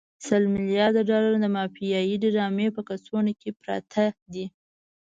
[0.27, 4.45] سل ملیارده ډالر د مافیایي ډرامې په کڅوړو کې پراته دي.